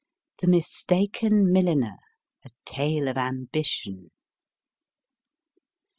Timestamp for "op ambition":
3.09-4.09